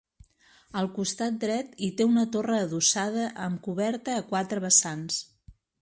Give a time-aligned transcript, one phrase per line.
[0.79, 5.25] Al costat dret hi té una torre adossada amb coberta a quatre vessants.